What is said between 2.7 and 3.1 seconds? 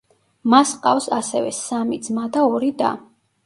და.